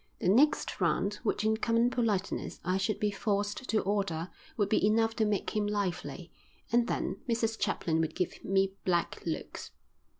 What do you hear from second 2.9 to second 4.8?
be forced to order would